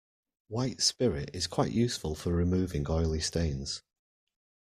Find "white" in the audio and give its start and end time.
0.47-0.81